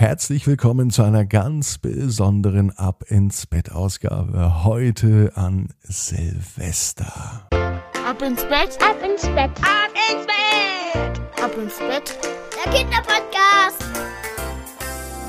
[0.00, 7.46] Herzlich willkommen zu einer ganz besonderen Ab ins Bett Ausgabe heute an Silvester.
[7.50, 12.18] Ab ins Bett, ab ins Bett, ab ins Bett, ab ins Bett.
[12.64, 13.84] Der Kinderpodcast.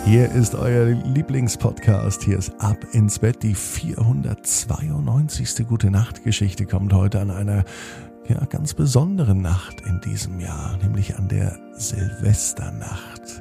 [0.05, 2.23] Hier ist euer Lieblingspodcast.
[2.23, 3.43] Hier ist Ab ins Bett.
[3.43, 5.67] Die 492.
[5.67, 7.65] Gute Nacht Geschichte kommt heute an einer
[8.29, 13.41] ja, ganz besonderen Nacht in diesem Jahr, nämlich an der Silvesternacht.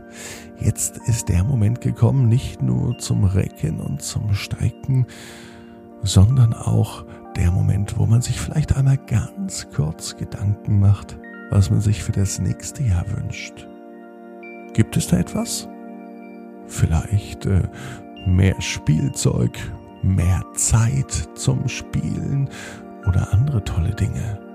[0.60, 5.06] Jetzt ist der Moment gekommen, nicht nur zum Recken und zum Strecken,
[6.02, 7.04] sondern auch
[7.36, 11.18] der Moment, wo man sich vielleicht einmal ganz kurz Gedanken macht,
[11.50, 13.66] was man sich für das nächste Jahr wünscht.
[14.74, 15.68] Gibt es da etwas?
[16.66, 17.62] Vielleicht äh,
[18.26, 19.58] mehr Spielzeug,
[20.02, 22.50] mehr Zeit zum Spielen
[23.06, 24.49] oder andere tolle Dinge.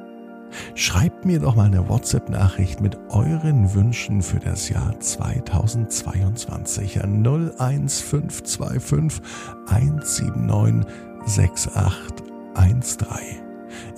[0.76, 9.22] Schreibt mir doch mal eine WhatsApp-Nachricht mit euren Wünschen für das Jahr 2022 an 01525
[9.68, 10.86] 179
[11.26, 13.08] 6813.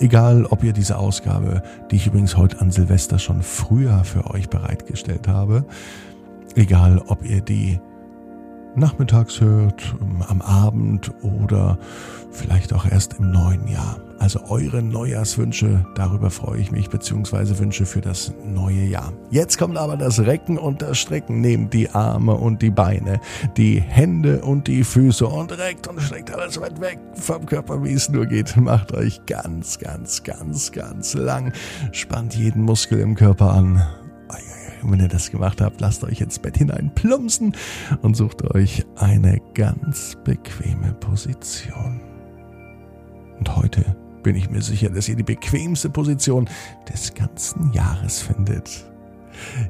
[0.00, 4.48] Egal, ob ihr diese Ausgabe, die ich übrigens heute an Silvester schon früher für euch
[4.48, 5.64] bereitgestellt habe,
[6.54, 7.80] egal, ob ihr die
[8.78, 9.94] nachmittags hört,
[10.28, 11.78] am Abend oder
[12.30, 13.98] vielleicht auch erst im neuen Jahr.
[14.18, 19.12] Also eure Neujahrswünsche, darüber freue ich mich, beziehungsweise Wünsche für das neue Jahr.
[19.30, 21.40] Jetzt kommt aber das Recken und das Strecken.
[21.40, 23.20] Nehmt die Arme und die Beine,
[23.56, 27.92] die Hände und die Füße und reckt und streckt alles weit weg vom Körper, wie
[27.92, 28.56] es nur geht.
[28.56, 31.52] Macht euch ganz, ganz, ganz, ganz lang.
[31.92, 33.86] Spannt jeden Muskel im Körper an.
[34.82, 37.54] Wenn ihr das gemacht habt, lasst euch ins Bett hinein plumpsen
[38.02, 42.00] und sucht euch eine ganz bequeme Position.
[43.38, 46.48] Und heute bin ich mir sicher, dass ihr die bequemste Position
[46.92, 48.86] des ganzen Jahres findet.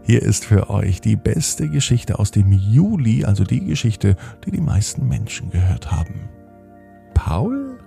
[0.02, 4.60] Hier ist für euch die beste Geschichte aus dem Juli, also die Geschichte, die die
[4.60, 6.28] meisten Menschen gehört haben.
[7.14, 7.78] Paul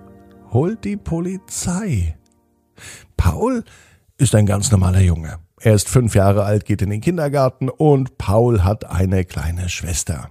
[0.50, 2.16] holt die Polizei.
[3.16, 3.64] Paul
[4.18, 5.38] ist ein ganz normaler Junge.
[5.64, 10.30] Er ist fünf Jahre alt, geht in den Kindergarten und Paul hat eine kleine Schwester.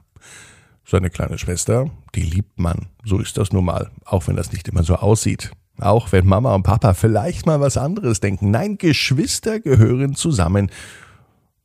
[0.86, 2.88] Seine kleine Schwester, die liebt man.
[3.06, 5.52] So ist das nun mal, auch wenn das nicht immer so aussieht.
[5.80, 8.52] Auch wenn Mama und Papa vielleicht mal was anderes denken.
[8.52, 10.70] Nein, Geschwister gehören zusammen.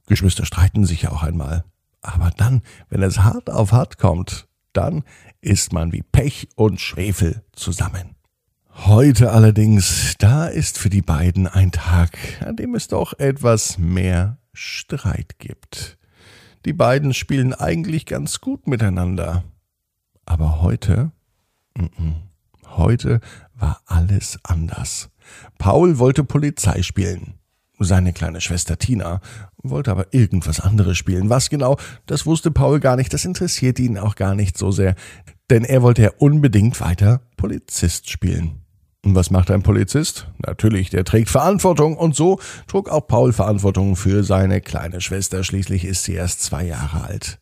[0.07, 1.65] Geschwister streiten sich ja auch einmal.
[2.03, 5.03] Aber dann, wenn es hart auf hart kommt, dann
[5.41, 8.16] ist man wie Pech und Schwefel zusammen.
[8.85, 14.39] Heute allerdings, da ist für die beiden ein Tag, an dem es doch etwas mehr
[14.53, 15.99] Streit gibt.
[16.67, 19.45] Die beiden spielen eigentlich ganz gut miteinander.
[20.25, 21.11] Aber heute,
[21.75, 22.15] n -n,
[22.77, 23.21] heute
[23.55, 25.09] war alles anders.
[25.59, 27.35] Paul wollte Polizei spielen.
[27.79, 29.21] Seine kleine Schwester Tina
[29.63, 31.29] wollte aber irgendwas anderes spielen.
[31.29, 31.77] Was genau,
[32.07, 34.95] das wusste Paul gar nicht, das interessierte ihn auch gar nicht so sehr,
[35.51, 38.66] denn er wollte ja unbedingt weiter Polizist spielen.
[39.07, 40.27] Und was macht ein Polizist?
[40.45, 45.45] Natürlich, der trägt Verantwortung und so trug auch Paul Verantwortung für seine kleine Schwester.
[45.45, 47.39] Schließlich ist sie erst zwei Jahre alt.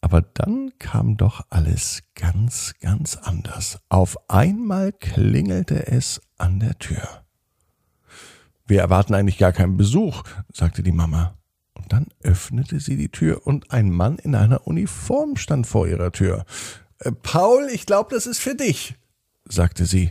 [0.00, 3.78] Aber dann kam doch alles ganz, ganz anders.
[3.88, 7.06] Auf einmal klingelte es an der Tür.
[8.66, 11.38] Wir erwarten eigentlich gar keinen Besuch, sagte die Mama.
[11.74, 16.10] Und dann öffnete sie die Tür und ein Mann in einer Uniform stand vor ihrer
[16.10, 16.44] Tür.
[16.98, 18.96] Äh, Paul, ich glaube, das ist für dich,
[19.44, 20.10] sagte sie.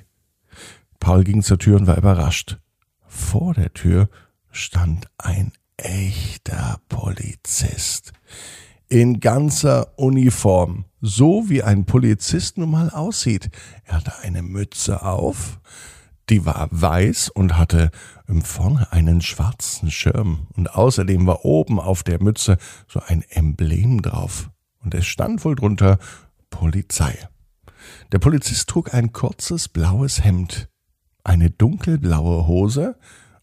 [1.03, 2.59] Paul ging zur Tür und war überrascht.
[3.05, 4.07] Vor der Tür
[4.51, 8.13] stand ein echter Polizist
[8.87, 13.49] in ganzer Uniform, so wie ein Polizist nun mal aussieht.
[13.83, 15.59] Er hatte eine Mütze auf,
[16.29, 17.91] die war weiß und hatte
[18.41, 24.51] vorne einen schwarzen Schirm und außerdem war oben auf der Mütze so ein Emblem drauf
[24.79, 25.99] und es stand wohl drunter
[26.49, 27.27] Polizei.
[28.13, 30.69] Der Polizist trug ein kurzes blaues Hemd,
[31.23, 32.97] eine dunkelblaue Hose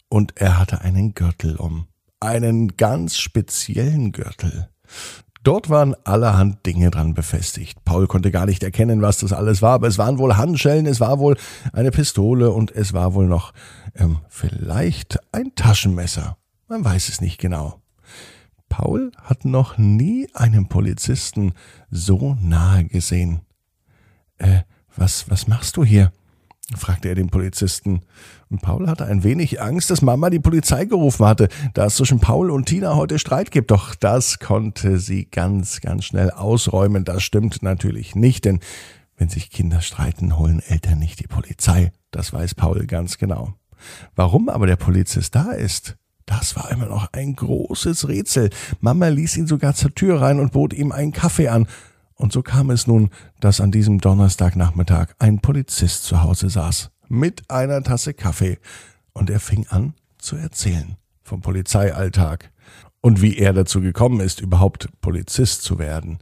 [0.09, 1.87] und er hatte einen Gürtel um,
[2.19, 4.69] einen ganz speziellen Gürtel.
[5.43, 7.83] Dort waren allerhand Dinge dran befestigt.
[7.83, 10.99] Paul konnte gar nicht erkennen, was das alles war, aber es waren wohl Handschellen, es
[10.99, 11.35] war wohl
[11.73, 13.51] eine Pistole und es war wohl noch
[13.95, 16.37] ähm, vielleicht ein Taschenmesser.
[16.67, 17.81] Man weiß es nicht genau.
[18.69, 21.53] Paul hat noch nie einen Polizisten
[21.89, 23.41] so nahe gesehen.
[24.37, 24.61] Äh,
[24.95, 26.11] was, was machst du hier?
[26.77, 28.01] Fragte er den Polizisten.
[28.49, 32.19] Und Paul hatte ein wenig Angst, dass Mama die Polizei gerufen hatte, da es zwischen
[32.19, 33.71] Paul und Tina heute Streit gibt.
[33.71, 37.05] Doch das konnte sie ganz, ganz schnell ausräumen.
[37.05, 38.59] Das stimmt natürlich nicht, denn
[39.17, 41.91] wenn sich Kinder streiten, holen Eltern nicht die Polizei.
[42.11, 43.53] Das weiß Paul ganz genau.
[44.15, 45.97] Warum aber der Polizist da ist,
[46.31, 48.51] Das war immer noch ein großes Rätsel.
[48.79, 51.67] Mama ließ ihn sogar zur Tür rein und bot ihm einen Kaffee an.
[52.21, 53.09] Und so kam es nun,
[53.39, 58.59] dass an diesem Donnerstagnachmittag ein Polizist zu Hause saß, mit einer Tasse Kaffee.
[59.11, 62.51] Und er fing an zu erzählen vom Polizeialltag
[63.01, 66.19] und wie er dazu gekommen ist, überhaupt Polizist zu werden.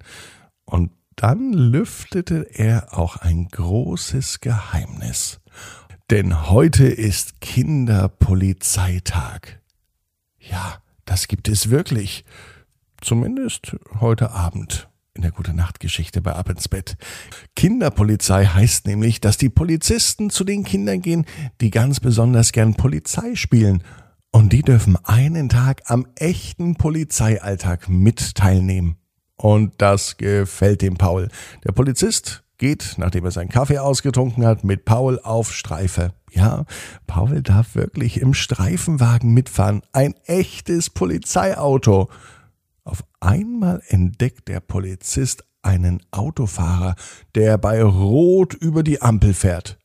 [0.63, 5.41] Und dann lüftete er auch ein großes Geheimnis.
[6.09, 9.59] Denn heute ist Kinderpolizeitag.
[10.39, 12.23] Ja, das gibt es wirklich.
[13.01, 16.95] Zumindest heute Abend in der Gute Nacht Geschichte bei Ab ins Bett.
[17.53, 21.25] Kinderpolizei heißt nämlich, dass die Polizisten zu den Kindern gehen,
[21.59, 23.83] die ganz besonders gern Polizei spielen.
[24.31, 28.95] Und die dürfen einen Tag am echten Polizeialltag mit teilnehmen.
[29.35, 31.27] Und das gefällt dem Paul.
[31.65, 36.13] Der Polizist geht, nachdem er seinen Kaffee ausgetrunken hat, mit Paul auf Streife.
[36.31, 36.63] Ja,
[37.07, 39.81] Paul darf wirklich im Streifenwagen mitfahren.
[39.91, 42.09] Ein echtes Polizeiauto.
[42.89, 46.95] Auf einmal entdeckt der Polizist einen Autofahrer,
[47.35, 49.77] der bei Rot über die Ampel fährt.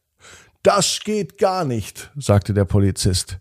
[0.63, 3.41] Das geht gar nicht, sagte der Polizist.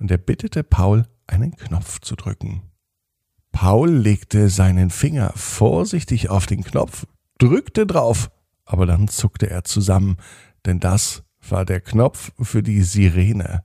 [0.00, 2.62] Und er bittete Paul, einen Knopf zu drücken.
[3.52, 7.06] Paul legte seinen Finger vorsichtig auf den Knopf,
[7.38, 8.32] drückte drauf,
[8.64, 10.16] aber dann zuckte er zusammen,
[10.66, 13.62] denn das war der Knopf für die Sirene.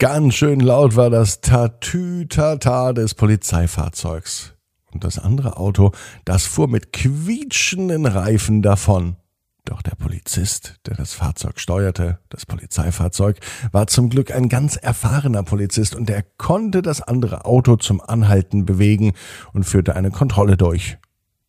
[0.00, 4.54] Ganz schön laut war das Tatütata des Polizeifahrzeugs.
[4.92, 5.90] Und das andere Auto,
[6.24, 9.16] das fuhr mit quietschenden Reifen davon.
[9.64, 13.40] Doch der Polizist, der das Fahrzeug steuerte, das Polizeifahrzeug,
[13.72, 18.66] war zum Glück ein ganz erfahrener Polizist und er konnte das andere Auto zum Anhalten
[18.66, 19.14] bewegen
[19.52, 20.96] und führte eine Kontrolle durch.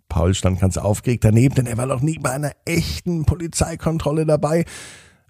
[0.09, 4.65] Paul stand ganz aufgeregt daneben, denn er war noch nie bei einer echten Polizeikontrolle dabei.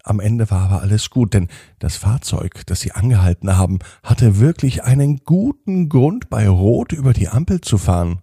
[0.04, 1.48] Am Ende war aber alles gut, denn
[1.78, 7.28] das Fahrzeug, das sie angehalten haben, hatte wirklich einen guten Grund, bei Rot über die
[7.28, 8.20] Ampel zu fahren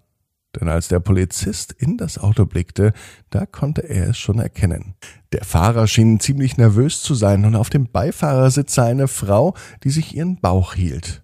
[0.60, 2.94] denn als der Polizist in das Auto blickte,
[3.30, 4.96] da konnte er es schon erkennen.
[5.32, 9.90] Der Fahrer schien ziemlich nervös zu sein und auf dem Beifahrersitz sah eine Frau, die
[9.90, 11.24] sich ihren Bauch hielt.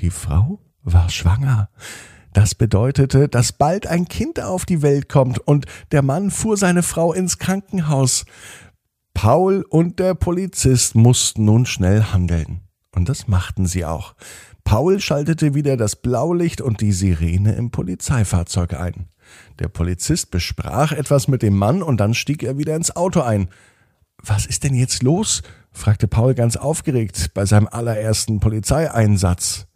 [0.00, 1.68] Die Frau war schwanger.
[2.32, 6.82] Das bedeutete, dass bald ein Kind auf die Welt kommt und der Mann fuhr seine
[6.82, 8.24] Frau ins Krankenhaus.
[9.14, 12.60] Paul und der Polizist mussten nun schnell handeln.
[12.94, 14.14] Und das machten sie auch.
[14.64, 19.08] Paul schaltete wieder das Blaulicht und die Sirene im Polizeifahrzeug ein.
[19.58, 23.48] Der Polizist besprach etwas mit dem Mann und dann stieg er wieder ins Auto ein.
[24.22, 25.42] Was ist denn jetzt los?
[25.70, 29.66] fragte Paul ganz aufgeregt bei seinem allerersten Polizeieinsatz.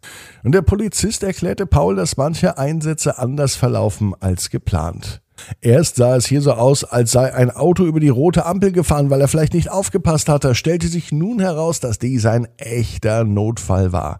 [0.43, 5.21] Und der Polizist erklärte Paul, dass manche Einsätze anders verlaufen als geplant.
[5.61, 9.09] Erst sah es hier so aus, als sei ein Auto über die rote Ampel gefahren,
[9.09, 13.91] weil er vielleicht nicht aufgepasst hatte, stellte sich nun heraus, dass dies ein echter Notfall
[13.91, 14.19] war.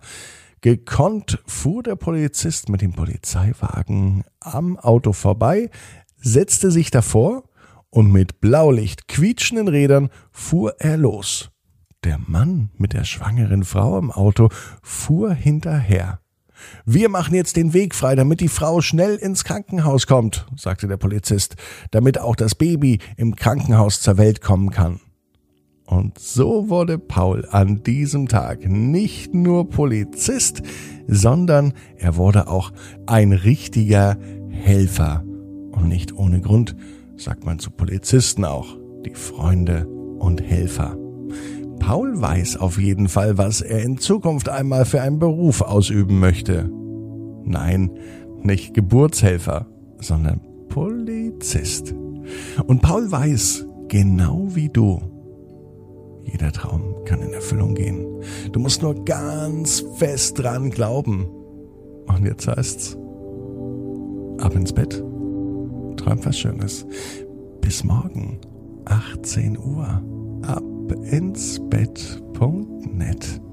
[0.61, 5.69] Gekonnt fuhr der Polizist mit dem Polizeiwagen am Auto vorbei,
[6.17, 7.43] setzte sich davor
[7.89, 11.51] und mit Blaulicht quietschenden Rädern fuhr er los.
[12.03, 14.49] Der Mann mit der schwangeren Frau im Auto
[14.81, 16.19] fuhr hinterher.
[16.85, 20.97] Wir machen jetzt den Weg frei, damit die Frau schnell ins Krankenhaus kommt, sagte der
[20.97, 21.55] Polizist,
[21.91, 24.99] damit auch das Baby im Krankenhaus zur Welt kommen kann.
[25.85, 30.61] Und so wurde Paul an diesem Tag nicht nur Polizist,
[31.07, 32.71] sondern er wurde auch
[33.07, 34.15] ein richtiger
[34.49, 35.23] Helfer.
[35.71, 36.75] Und nicht ohne Grund
[37.17, 39.87] sagt man zu Polizisten auch die Freunde
[40.19, 40.95] und Helfer.
[41.79, 46.69] Paul weiß auf jeden Fall, was er in Zukunft einmal für einen Beruf ausüben möchte.
[47.43, 47.91] Nein,
[48.41, 49.67] nicht Geburtshelfer,
[49.99, 51.95] sondern Polizist.
[52.67, 55.01] Und Paul weiß, genau wie du,
[56.31, 58.05] jeder Traum kann in Erfüllung gehen.
[58.51, 61.27] Du musst nur ganz fest dran glauben.
[62.07, 62.97] Und jetzt heißt's,
[64.39, 65.03] ab ins Bett.
[65.97, 66.85] Träum was Schönes.
[67.61, 68.39] Bis morgen,
[68.85, 70.03] 18 Uhr.
[70.43, 70.63] Ab
[71.11, 73.48] ins Bett.net.